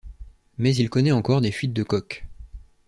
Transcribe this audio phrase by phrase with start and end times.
[0.57, 2.25] Mais il connait encore des fuites de coque.